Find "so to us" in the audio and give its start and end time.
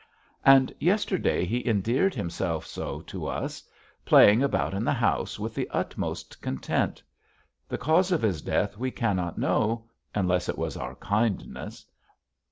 2.65-3.61